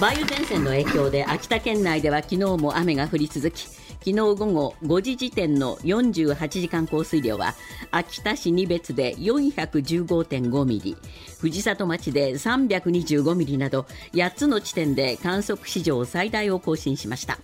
[0.00, 7.54] 梅雨前線の影響で秋田県内では昨日も雨が降り続き昨日午後5時時点の48時間降水量は
[7.90, 10.96] 秋田市仁別で415.5ミリ
[11.38, 17.38] 藤里町で325ミリなど8つの地点で観測史上最大を更新しました。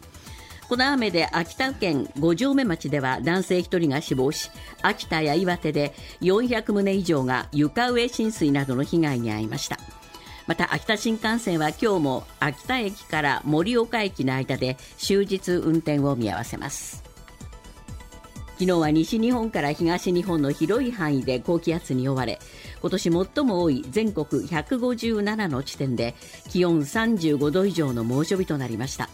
[0.69, 4.51] この雨で秋田県五城目町では男性1人が死亡し
[4.83, 9.79] 秋田や岩手で400棟以上が床上浸水などの被害に遭いました。
[10.49, 17.05] また秋田新幹線は今日も秋田駅から盛岡駅の間で終日運転を見合わせます。
[18.55, 22.41] 昨日は西日本から東日本の広い範囲で高気圧に覆われ
[22.81, 23.03] 今年
[23.35, 26.17] 最も多い全国157の地点で
[26.49, 29.11] 気温35度以上の猛暑日となりました。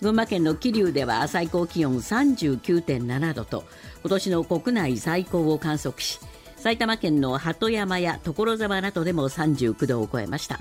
[0.00, 3.64] 群馬県の桐生では最高気温39.7度と
[4.00, 6.18] 今年の国内最高を観測し
[6.62, 10.60] 埼玉県の鳩山や所沢などでも39度を超えました。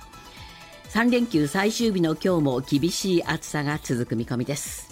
[0.89, 4.89] 3連休最終日の今日も厳しい暑さが続く見込みです。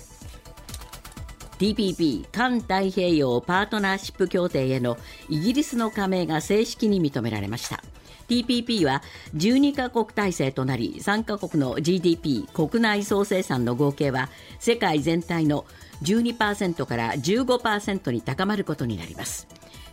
[1.58, 7.84] TPP 環太平洋パートナーシップ協定へのイギリスの加盟が正式に認められました。
[8.28, 9.02] TPP は
[9.36, 15.66] 12カ国体制となり3カ国の GDP 国内総生産の合計は世界全体の
[16.04, 19.48] 12%から15%に高まることになります。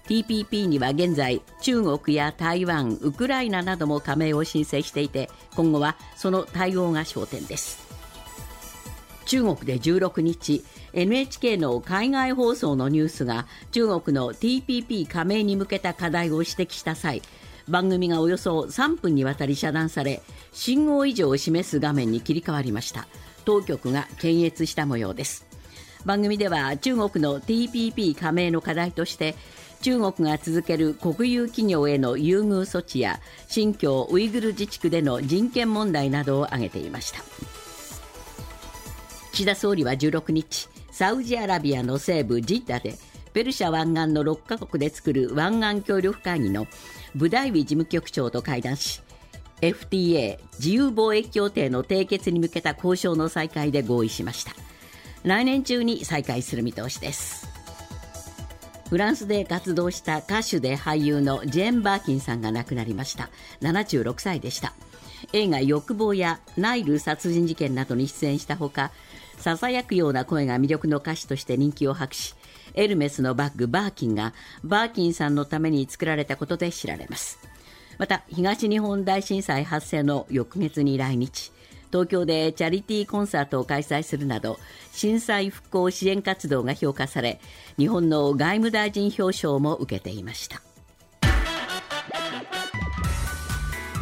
[0.09, 7.87] TPP には現在中国や台湾ウクライナなども加盟を申請していて今後はその対応が焦点です。
[9.27, 17.23] 中国で16日 NHK の海外放送のニュースが中国の TPP 加盟に向けた課題を指摘した際
[17.69, 23.09] 番組がおよそ3分にわたり遮断され信号異常を示す画面に切り替わりました。
[23.45, 25.47] 当局が検閲した模様です。
[26.05, 29.34] 番組では中国の TPP 加盟の課題として
[29.83, 37.21] 中国が続ける国有企業への優遇措置や新疆ウイグル自治区での人権問題などを挙げていました。
[39.33, 42.95] 岸田総理は16日サウジアラビアの西部ジッダで
[43.34, 46.67] ペルシャ湾岸の6カ国で作る湾岸協力会議の
[47.15, 49.03] ブダイビ事務局長と会談し
[49.61, 54.53] FTA 自由貿易協定の締結に向けた交渉の再開で合意しました。
[55.23, 57.56] 来年中に再開する見通しです。
[58.89, 63.31] フランスで活動した歌手で俳優のジェーン・バーキンさんが亡くなりました。
[63.61, 64.75] 76歳でした。
[65.33, 68.93] 映画「欲望」やナイル殺人事件などに出演したほか
[69.39, 72.35] ささやくような声が魅力の歌手として人気を博し
[72.75, 77.39] エルメスのバッグバーキンがバーキンさんのために作られたことで知られます。
[77.99, 81.51] また東日本大震災発生の翌月に来日。
[81.93, 84.59] 東京でチャリティーコンサートを開催するなど
[84.93, 87.41] 震災復興支援活動が評価され
[87.79, 90.63] 日本の外務大臣表彰も受けていました。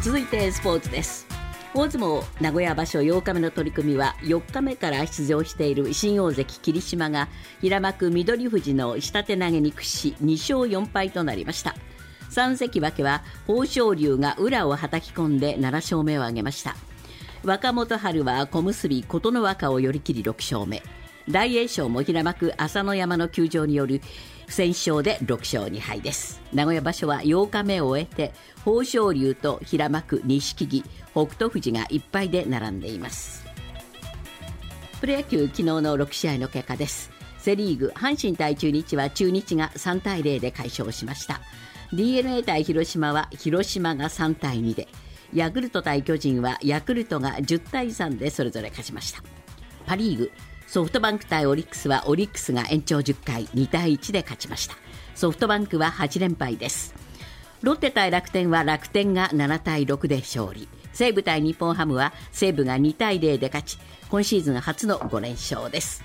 [0.05, 1.25] 続いてスポーツです。
[1.73, 6.59] 大相撲名古屋場所8日目の取り組みは4日目から出場している新大関。
[6.59, 7.27] 霧島が
[7.59, 11.75] 平幕翠富士の下手投げに屈し2勝4敗となりました。
[12.29, 16.75] 3関脇は豊昇龍が裏をはたき込んで7勝目を挙げました。
[17.45, 20.81] 若元春は小結琴ノ若を寄り切り6勝目。
[21.29, 24.01] 大栄翔も平幕朝乃山の休場による
[24.47, 26.41] 不戦勝で6勝2敗です。
[26.51, 28.33] 名古屋場所は8日目を終えて
[28.65, 33.45] 豊昇龍と平幕錦木北勝富士が1敗で並んでいます。
[34.99, 37.11] プロ野球昨日の6試合の結果です。
[37.37, 41.41] セ・リーグ阪神対中日は中日が3対0で快勝しました。
[41.93, 44.87] d n a 対広島は広島が3対2で。
[45.33, 49.23] ヤクルト対巨人はヤクルトが10対3でそれぞれ勝ちました。
[49.85, 50.31] パ・リーグ
[50.67, 54.75] ソフトバンク対オリックスはオリックスが延長10回2対1で勝ちました。
[55.13, 56.93] ソフトバンクは8連敗です。
[57.61, 60.67] ロッテ対楽天は楽天が7対6で勝利。
[60.93, 63.77] 西武対日本ハムは西武が2対0で勝ち。
[64.09, 66.03] 今シーズン初の5連勝です。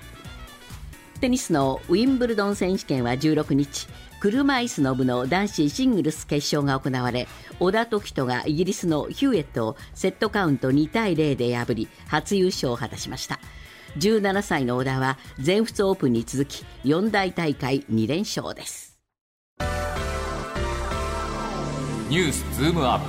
[1.21, 3.89] テニスのウィンブルドン選手権は16日。
[4.21, 7.27] 車椅子の部の男子シングルス決勝が行われ
[7.59, 13.41] 小田凱人がイギリスのヒューエットをセットカウント2対0で破り初優勝を果たしました。
[13.99, 18.99] 17歳の小田は全仏オープンに続き四大大会2連勝です。
[22.11, 23.05] ニュースズームアップ。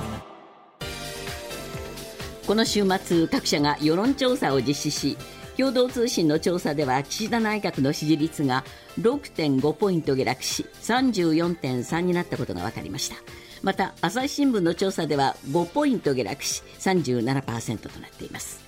[2.46, 5.18] この週末各社が世論調査を実施し
[5.56, 8.64] 共同通信の調査では岸田内閣の支持率が
[9.00, 13.16] 6.5ポイント下落し34.3になったことが分かりました。
[13.62, 18.64] また朝日新聞の調査では5ポイント下落し37%となっています。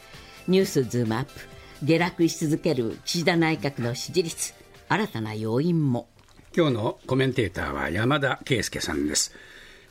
[0.46, 1.30] ニュースズームアップ。
[1.82, 4.54] 下落し続ける岸田内閣の支持率。
[4.88, 6.08] 新たな要因も。
[6.56, 9.34] 今日のコメンテーターは山田圭介さんです。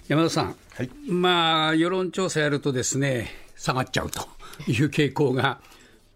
[0.08, 4.22] 山田さん、はい、まあ、世論調査やるとですね、下がっちゃうと
[4.68, 5.60] いう傾向が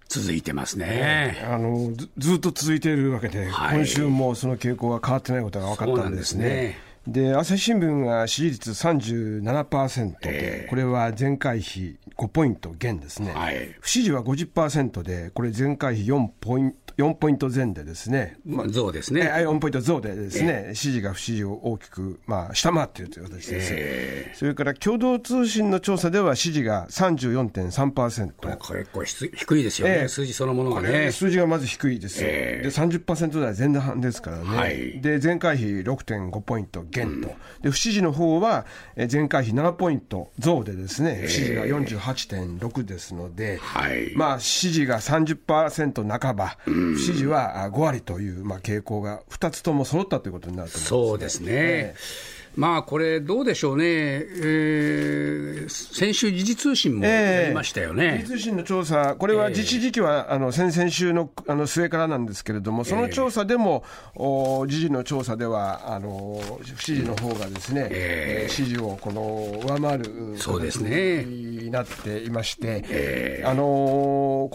[0.09, 6.77] 続いてますね、あのずずっと続いているわけで、はい、今週もその傾向が変わってないことが分かったんですね。
[7.07, 16.77] で朝日新聞が支持率37%で、えー、これは前回比5ポイント減ですね、はい、不支持は50%で、これ、前回比4ポイント。
[16.97, 19.31] 4ポイント前でですね、まあ、増ですね。
[19.31, 28.31] 4ポイント増でですね、えー、支持が不支持を大きく、まあ、下回っているという形です、えー、それから共同通信の調査では、支持が34.3%。
[28.57, 31.11] これ、これ低いですよね、えー、数字そのものがね。
[31.11, 32.17] 数字がまず低いです。
[32.23, 34.57] えー、で、30%台前半ですからね。
[34.57, 37.09] はい、で、前回比6.5ポイント減と。
[37.09, 37.21] うん、
[37.61, 38.65] で、不支持の方は、
[39.11, 46.93] 前回比7ポイント増でですね、不支持が48.6ですので、はい、まあ、支持が30%半ば、うん。
[46.95, 51.47] 不支持は5割という、まあ、傾向が2つとも揃ったということになると思います、ね、そうですね。
[51.51, 63.83] えーまあこれ、どうでしょうね、えー、先週、時事通信もやりましたよね、えー、時事通信の調査、これは実施時期は、あの先々週のあの末からなんですけれども、その調査でも、
[64.15, 66.41] えー、お時事の調査では、あの
[66.75, 71.47] 不支持の方がですね、えー、支持をこの上回るそうですね。
[71.67, 74.51] になっていまして、えー、あのこ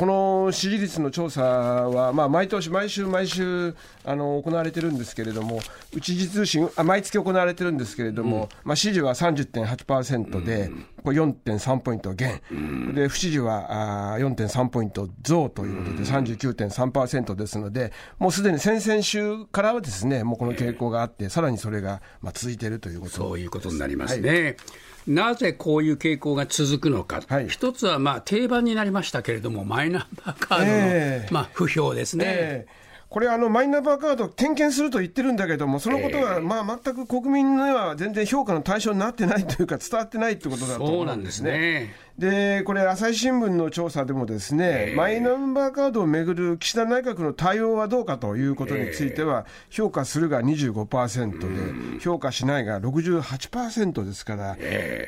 [0.46, 5.60] の支持率の調査は、まあ、毎年、毎週毎週あの行われてるんですけれども、
[5.94, 10.70] うち時通信あ、毎月行われてるんですですけれども、うん、まあ、支持は30.8%で、
[11.02, 12.40] これ4.3ポイント減、
[12.94, 23.12] で不支持はあ4.3ポイント増ということで、39.3%ですので、もうすでに先々週からはですね、もうこの傾向があって、さらにそれがまあ続いているということ。
[23.12, 24.30] そういうことになりますね。
[24.30, 24.56] はい。
[25.04, 32.24] なぜこういう傾向が続くのか、はい、一つはまあ定番になりましたけれども、マイナンバーカードの、えー、まあ不評ですね。
[32.28, 41.50] えーこれあの、マイナンバーカード点検すると言ってるんだけども、そのことは、まあ、全く国民には全然評価の対象になってないというか、伝わってないということだと思うんですね。
[41.50, 41.90] で
[42.64, 54.56] これ、朝日新聞の調査でも、ですね、マイナンバーカードをめぐる岸田内閣の対応はどうかということについては、評価するが25%で、評価しないが68%ですから、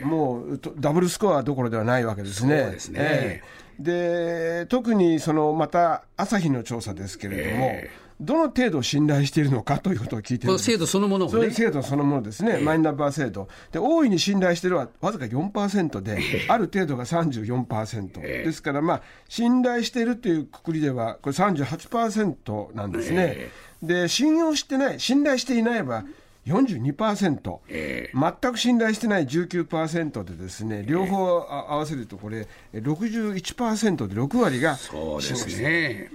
[0.02, 2.70] もうダブルスコアどころではないわけですね。
[2.70, 13.48] ですね、えーで特にそのまた朝日の調査ですけれども、えーどの程度信頼しているのかということを聞いてる制度そのもの、ね、そういう制度そのものですね、えー、マイナンバー制度。
[13.72, 23.50] で、大いに信頼しているのはわずか4%で、えー、ある程度が34%、えー、ですから、まあ、信頼しているというくくりでは、これ38%なんですね、
[23.82, 26.04] で信用してない、信頼していないは、
[26.46, 36.10] 42%、えー、全く信頼してない19%でですね、両方合わせるとこれ、61%で6割がそうですね。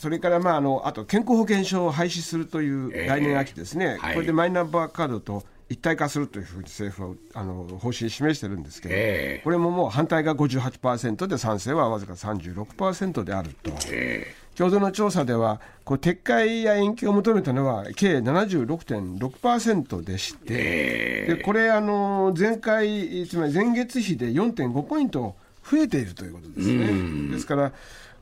[0.00, 13.70] それから、まあ、あのあと健康保険証を廃止するという来年秋ですね、えーこれでマイナンバーカードと一体化するというふうに政府はあの方針示してるんですけど、えー、これももう反対が58%で賛成はわずか36%であると。
[13.92, 27.30] えー共同の調査では、こう撤回や延期を求めたのは計76.6%でして、でこれあの、前回、つまり前月比で4.5ポイント増えているということですね。
[27.30, 27.72] ですから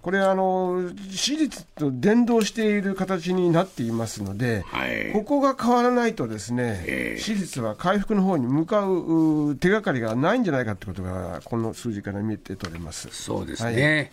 [0.09, 13.09] これあの、支持率と連動している形になっていますので、はい、ここが変わらないと、ですね、えー、支持率は回復の方に向かう手がかりがないんじゃないかということが、この数字から見て取れます。
[13.11, 14.11] そうですね、はい、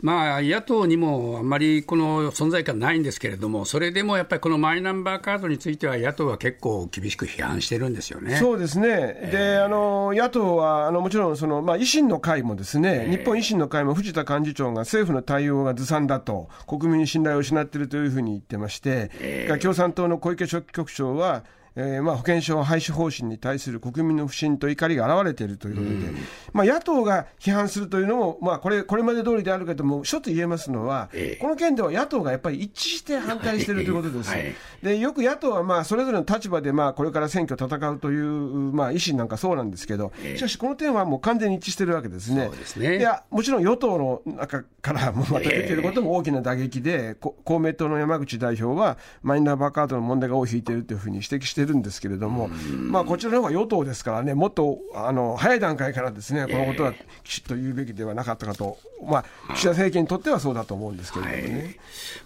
[0.00, 8.36] まあ、野党にもあんまりこの存在感ないんですけれども、それでもやっぱりこのマイナンバーカードについては、野党は結構厳しく批判してるんですよね。
[8.36, 21.44] そうですね、えー、であの野党はあのもちろんその、まあ、維新の会もですね、えー、日本維新の会も藤田幹事長が政府の対応がずさんだと、国民に信頼を失っているというふうに言ってまして、えー、共産党の小池局長は、
[21.76, 26.16] えー、まあ保険証廃止方針に対する国民の不信と怒りが現れているということで、うん、
[26.52, 34.30] まあ、野党が批判するというのも、まあ、これこれまで通りであるけれども、一つ言えますのは、えー、この件では野党がやっぱり一致して反対しているということです。
[34.30, 38.24] はい、でよく野党はまあそれぞれの立場でまあこれから選挙戦うという、
[38.72, 42.50] まあ、維新なんかそうなんですけど、しかしこの点はもう完全に一致しているわけですね。
[42.64, 42.98] すね。
[42.98, 56.92] いやもちろん与党の中からもまた出ていることも大きな打撃で、公明党の山口代表は、マイナンバーカードの問題が尾を引いているというふうに指摘しているんですけれども、まあ、こちらの方が与党ですからね、もっとあの早い段階からですねこのことは
[57.24, 61.76] きちっと言うべきではなかったかと、まあ、岸田政権にとってはそうだと思うんですけれどもね、はい、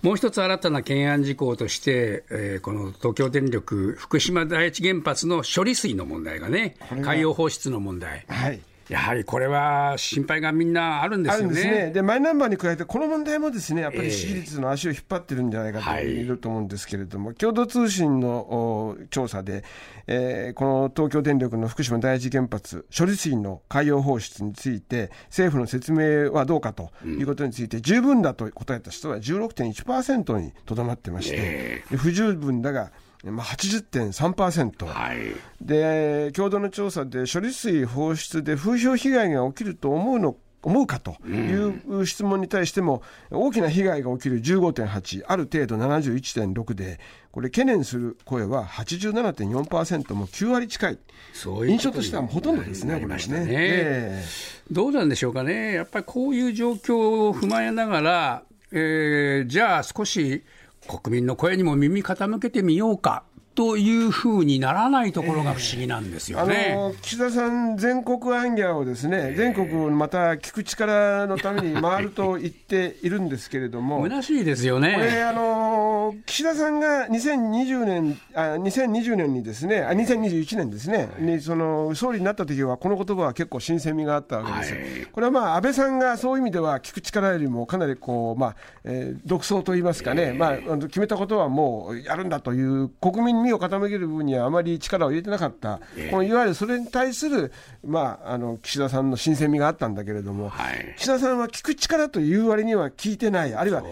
[0.02, 8.24] もう一つ新たな懸案事項として、えー、この東京電力福島第一原発の処理水の問題がね、海洋放出の問題。
[8.28, 11.90] はいやはりこれは心配がみんなあるんですよね。
[11.94, 19.62] で、ね、マイナンバーに加えて、この問題もですねやっぱり支持率の足を引っ張ってるんじゃないかと言えると思うんですけれども、はい、共同通信の調査で、
[20.08, 32.90] えー、この東京電力の福島第一原発、処理水の海洋放出について、政府の説明はどうかということについて、十分だと答えた人は16.1%にとどまってまして、えー、不十分だが、
[33.24, 35.18] まあ、80.3%、はい、
[35.60, 47.00] で共同の調査で処理水放出で風評被害が起きると思うの思うかという質問に対しても、大きな被害が起きる15.8、ある程度71.6で、
[47.32, 50.98] これ、懸念する声は87.4%も9割近い、
[51.32, 60.44] そういう印象としてはほとんどですね、ありましたね、えー、どうなんでしょうかね、やっぱりこういう状況を踏まえながら、えー、じゃあ少し
[60.86, 63.24] 国民の声にも耳傾けてみようか。
[63.54, 74.94] というふうにならないところが不思議なんですよね、えー、あの岸田さん、全国行脚をですね、全国また聞く力のために回ると言っているんですけれども、虚しいですよね。
[74.94, 97.52] これあの岸田さんが2020年あ2020年にですねあ2021年ですね、にその総理になった時はこの言葉は結構新鮮味があったわけです、はい、これはまあ安倍さんがそういう意味では聞く力よりもかなりこうまあ、えー、独創と言いますかね、えー、まあ決めたことはもうやるんだという国民に身を傾ける部分にはあまり力を入れてなかった、えー、このいわゆるそれに対する、
[97.84, 103.82] まあ、あの岸田さんの新鮮味があったんだけれども、はい、岸田さんは聞く力という割には聞いてない、あるいは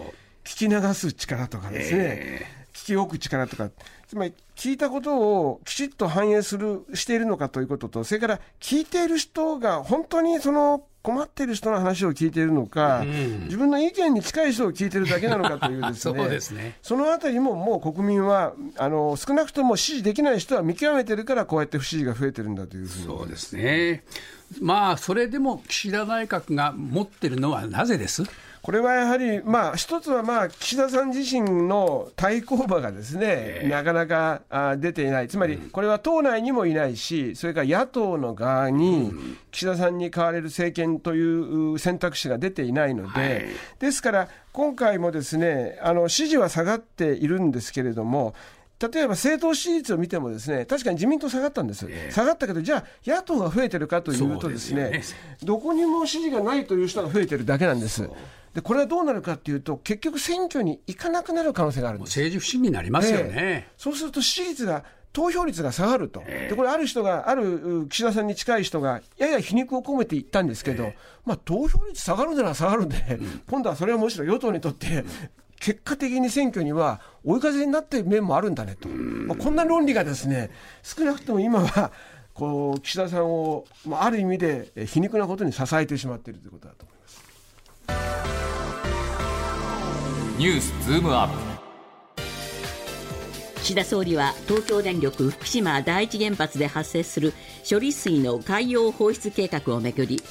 [0.43, 3.69] 聞き流す力とかですね、えー、聞き置く力とか。
[4.09, 15.95] つまり聞いたことをきちっと反映するしているのかということと、それから聞いている人が本当にその困っている人の話を聞いているのか、うん、自分の意見に近い人を聞いているだけなのかというですね。
[15.99, 16.13] そ
[16.53, 16.77] ね。
[16.81, 23.05] そのあたりももう国民はあの少なくとも支持できない人は見極めてるからこうやって不支持が増えてるんだというふうに。
[23.05, 24.03] そうですね。
[24.61, 28.23] まあそれでも岸田内閣が持ってるのはなぜです？
[28.61, 39.13] これはやはり、まあ、一つは、まあ、岸田さん自身の対抗馬がですね、なかなかあ出ていない、つまり、これは党内にもいないし、それから野党の側に、
[39.51, 43.47] 岸田さんに代われる政権という選択肢が出ていないので、
[43.79, 48.33] ですから、今回もですね、あの支持は下がっているんですけれども、
[48.79, 55.03] 例えば政党支持率を見ても、ですね確かに自民党下がったんです、えー、下がったけど、じゃあ、野党が増えてるかというと、ですね、ね、
[55.43, 58.09] どこにも支持がないという人が増えてるだけなんです。
[58.53, 62.17] でこれはどうなるかというと、結局、選挙に行かなくなる可能性があるんです。
[62.17, 70.93] 政治不信になりますよね、えー、そうすると支持率が投票率が下がると、でこれ、ある人が、ある岸田さんに近い人が、やや皮肉を込めて言ったんですけど、
[71.25, 75.03] まあ、投票率下がるなら下がるんで、うん、今度はそれはむしろ与党にとって、
[75.59, 80.49] 結果的に選挙には追い風になっている面もあるんだねと、まあ、こんな論理がですね
[80.83, 81.91] 少なくとも今は
[82.33, 87.19] こう岸田さんを、まあ、ある意味で皮肉なことに支えてしまっているということだと思います。
[90.37, 91.33] ニュースズームアップ
[93.61, 97.33] 岸田総理は東京電力福島第一原発で発生する
[97.69, 100.23] 処理水の海洋放出計画をめぐり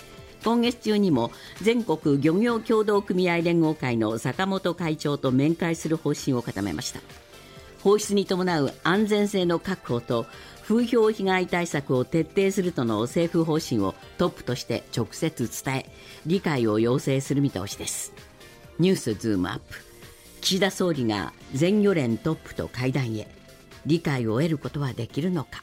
[0.45, 1.31] 今月中にも
[1.61, 7.01] 全国漁業協同組合連合会の坂本会長と面会する方針を固めました。
[7.83, 10.27] 放出に伴う安全性の確保と
[10.63, 15.87] 風評被害対策を徹底するとの政府方針をトップとして直接伝え
[16.27, 18.13] 理解を要請する見通しです。
[18.79, 19.77] ニュースズームアップ。
[20.41, 23.27] 岸田総理が全漁連トップと会談へ
[23.87, 25.63] 理解を得ることはできるのか。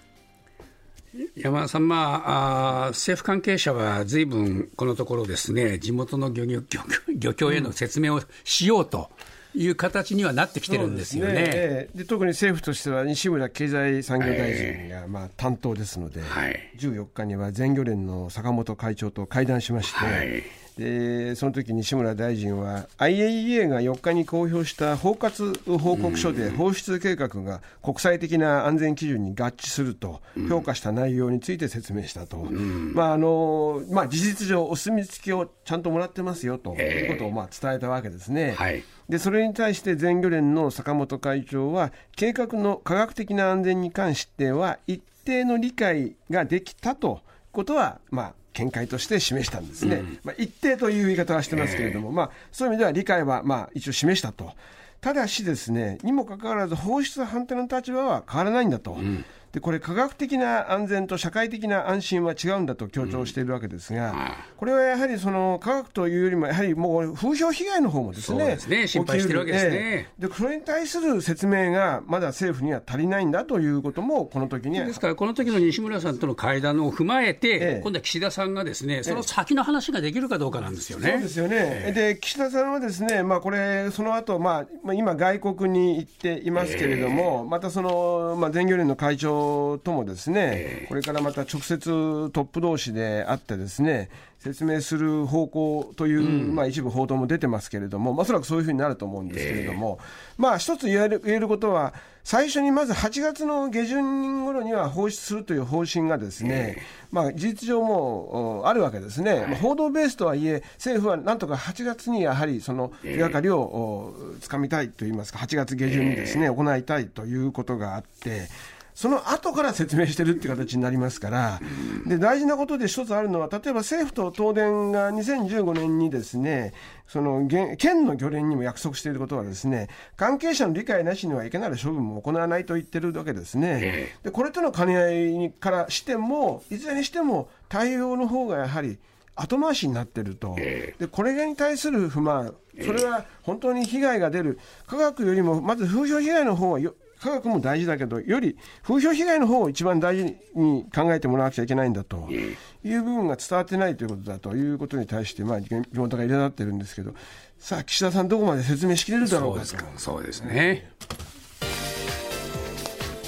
[1.35, 6.81] 山田さん、まあ、あ政府関係者はずいぶんこのところですね、地元の漁業漁
[7.17, 9.09] 漁協への説明をしようと。
[9.57, 11.33] いう形にはなってきてるんですよね。
[11.33, 11.87] ね。
[11.95, 20.43] で特に政府としては西村経済産業大臣がまあ担当ですので、はい、14日には全漁連の坂本会長と会談しまして、はい
[20.77, 38.55] でその時西村大臣は IAEA が4日に公表した包括報告書で放出計画が国際的な安全基準に合致すると評価した内容について説明したと、まああのまあ、事実上、お墨付きをちゃんともらってますよということをまあ伝えたわけですね。
[38.57, 38.83] はい。
[39.07, 54.53] でそれに対して全漁連の坂本会長は計画の科学的な安全に関しては一定の理解ができたということは、まあ、見解として示したんですね、うん、まあ、一定という言い方はしてますけれども、えー、まあ、そういう意味では理解はまあ一応示したと。
[55.01, 58.93] ただしですね、にもかかわらず放出反対の立場は変わらないんだと。
[58.93, 64.17] うんでこれ、科学的な安全と社会的な安心は違うんだと強調しているわけですが、うん、
[64.57, 68.85] これはやはりその科学というよりも、やはりもう風評被害の方もですね、すね。
[68.85, 70.09] 心配してるわけですね。
[70.19, 81.11] でそれに対する説明がまだ政府には足りないんだということも、この時にですから、この時の西村さんとの会談を踏まえて、ええ、今度は岸田さんがですね、その先の話ができるかどうかなんですよね。
[81.13, 89.44] そうですよね、え、で岸田さんはですね、まあ、これ、その後、まあ今、外国に行っていますけれども、またその、まあ、全漁連の会長
[89.83, 94.09] ともですね、これからまた直接トップ同士で会ってですね、
[94.45, 118.47] 説明する方向という、うん、まあ、一部報道も出てますけれども、まあ、おそらくそういうふうになると思うんですけれども、えー、まあ、一つ言える言えることは、最初にまず8月の下旬頃には放出するという方針がですね、えー、まあ、事実上もあるわけですね、はい、報道ベースとはいえ、政府はなんとか8月にやはりその手がかりをつかみたいといいますか、8月下旬にですね、行いたいということがあって、
[118.95, 121.59] その後から説明してるっていう形になりますから、
[122.07, 126.73] で大事なことで一つあるのは、例えば政府と東電が2015年にですね、
[127.05, 134.13] その県の漁連にも約束していることはですね、関係者の理解なしにはいけない処分も行わないと言ってるわけですね。
[134.23, 138.97] でこれとの兼ね合いからしても、いずれにしても対応の方がやはり
[139.35, 146.79] 後回しになってると、でこれに対する不満、それは本当に被害が出る、科学よりもまず風評被害の方は
[147.19, 152.29] 科学も大事だけど、より風評被害の方を一番大事に考えてもらわなくちゃいけないんだと。
[152.29, 157.13] いう部分が伝わってないということだということに対して、まあ、地元が苛立ってるんですけど、
[157.57, 159.85] さあ、岸田さん、どこまで説明しきれるだろうかと。
[159.97, 160.91] そうですね。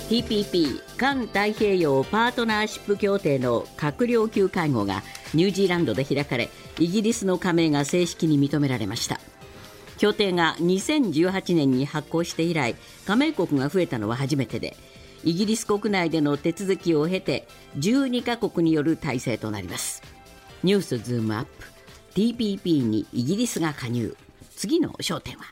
[0.10, 5.03] TPP= 環太平洋パートナーシップ協定の閣僚級会合が
[5.34, 9.20] ニュージーランドで開かれイギリスの加盟が正式に認められました
[9.98, 12.75] 協定が2018年に発効して以来
[13.06, 14.77] 加盟国が増えたのは初めてで
[15.24, 20.01] イギリス国内での手続きを経て12カ国による体制となります。
[20.63, 21.51] ニュースズームアップ
[22.13, 24.16] TPP にイギリスが加入。
[24.56, 25.44] 次の焦点は？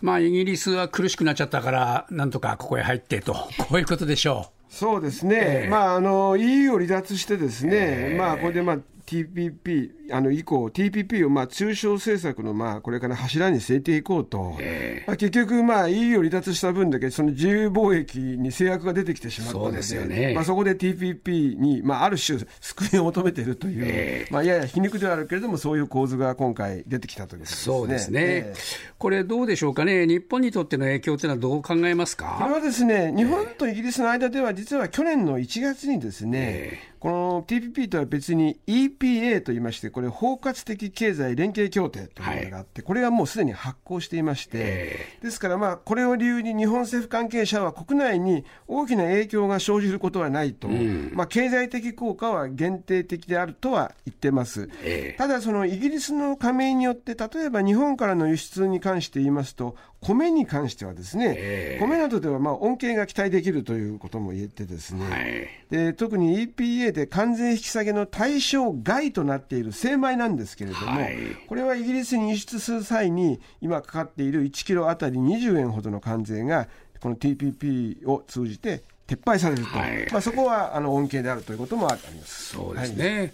[0.00, 4.74] まあ、イギリスは苦しくなっちゃったから、なんとかここへ入ってと、こういうことでしょう。
[4.74, 8.78] そうですね、えー、まあ、あの EU を離脱して、ですね、えー、まあ、これで、まあ、
[9.12, 27.74] TPP あの以降、TPP をまあ中小政策のまあこれから柱に据えていこうと、えー、まあ、結局、まあ、EU を離脱した分だけ、その自由貿易に制約が出てきてしまったので、そね、まあ、そこで TPP に、まあ、ある種、救いを求めているという、えー、まあ、やや皮肉ではあるけれども、そういう構図が今回出てきたということですね。
[27.74, 32.38] そうですね、えー、これ、どうでしょうかね、日本にとっての影響というのはどう考えますか？
[32.40, 54.68] これはですね、日本とイギリスの間では、実は去年の1月にですね、この TPP とは別に EPA といいまして、これ、包括的経済連携協定というものがあって、はい、これはもうすでに発効していまして、ですから、まあ、これを理由に日本政府関係者は国内に大きな影響が生じることはないと、うん、まあ、経済的効果は限定的であるとは言ってます。
[55.18, 71.16] ただ、そのイギリスの加盟によって、例えば日本からの輸出に関して言いますと、米に関してはですね、えー、米などではまあ恩恵が期待できるということも言えてですね、はい、で特に EPA で関税引き下げの対象外となっている精米なんですけれども、はい、
[71.48, 76.68] これはイギリスに輸出する際に今かかっている1キロあたり20円ほどの関税が
[77.00, 82.54] この TPP を通じて撤廃されると、はい、まあ、そこはあの恩恵であるということもあります。
[82.54, 83.32] そうですね、はい、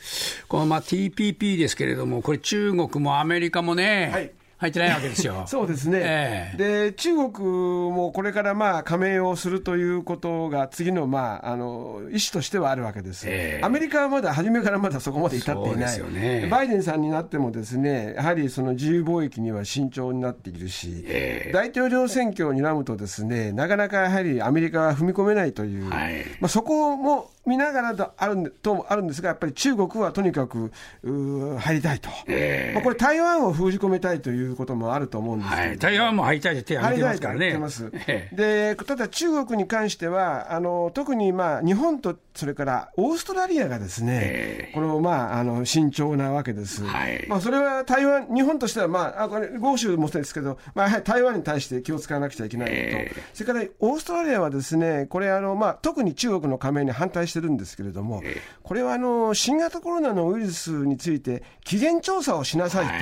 [0.48, 5.44] このまあ TPP ですけれども、これ、中国もアメリカもね、はい入ってないわけですよ。
[5.46, 7.48] そうですね、えー、で中国
[7.92, 30.70] もこれからまあ加盟をするということが、次の,、まあ、あの意思としてはあるわけです、えー、アメリカはまだ初めからまだそこまで至っていない、ね、バイデンさんになっても、ですねやはりその自由貿易には慎重になっているし、えー、大統領選挙を睨むと、ですねなかなかやはりアメリカは踏み込めないという、はい、まあ、そこも見ながらとあるとあるんですが、やっぱり中国はとにかく
[31.02, 38.30] 入りたいと、えー、まあ、これ、台湾を封じ込めたいということもあると思うんですけど、はい、台湾も入りたいって手を挙げてますからね。
[38.32, 46.84] でただ、中国に関しては、あの特にまあ日本とそれからオーストラリアがですね、えー、このまああの慎重なわけです。
[46.84, 58.22] はい、まあ、それは台湾、日本としては、まあ、あこれ、豪州もそうですけど、まあ、台湾に対して気を使わなくちゃいけないと、えー、それからオーストラリアはですね、これあの、まあ、特に中国の加盟に反対してるんですけれども、
[58.62, 62.92] これはあの新型コロナのウイルスについて、起源調査をしなさいと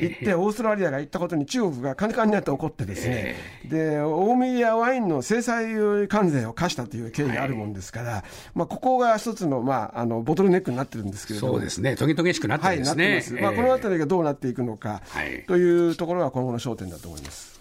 [0.00, 8.24] 言って、オーストラリアが言ったことに中国がカンカンになって怒ってですね、で、大麦やワインの制裁関税を課したという経緯があるもんですから、
[8.54, 12.76] まあ、ここが一つの、まあ、あのボトルネックになってるんですけれども、そうですね、トゲトゲしくなってすね。
[12.76, 13.34] はい、なってます。
[13.34, 15.02] まあ、このあたりがどうなっていくのか、
[15.46, 17.59] というところが今後の焦点だと思います。